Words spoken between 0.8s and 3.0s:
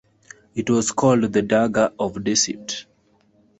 called "The Dagger of Deceit".